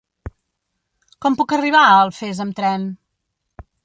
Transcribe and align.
Com 1.25 1.37
puc 1.41 1.53
arribar 1.57 1.81
a 1.89 1.99
Alfés 2.07 2.41
amb 2.47 2.57
tren? 2.61 2.89